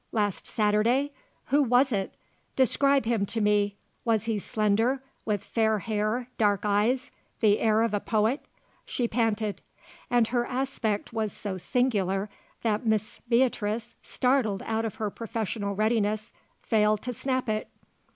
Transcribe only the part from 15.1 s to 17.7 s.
professional readiness, failed to snap it.